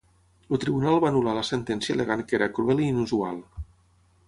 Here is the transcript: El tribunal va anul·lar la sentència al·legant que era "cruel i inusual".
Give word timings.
El 0.55 0.61
tribunal 0.63 0.97
va 1.03 1.07
anul·lar 1.13 1.35
la 1.39 1.43
sentència 1.51 1.95
al·legant 1.97 2.25
que 2.31 2.37
era 2.41 2.51
"cruel 2.57 2.81
i 2.87 2.91
inusual". 2.95 3.41